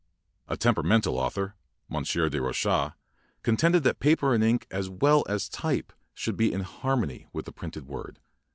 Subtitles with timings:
[0.47, 1.53] A temperamental author,
[1.87, 2.95] Monsieur de Rochaa,
[3.43, 7.45] contended that paper and ink as well as type should be in har mony with
[7.45, 8.19] the printed word.